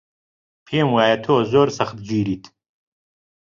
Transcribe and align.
پێم 0.65 0.87
وایە 0.95 1.17
تۆ 1.25 1.35
زۆر 1.51 1.67
سەختگریت. 1.77 2.43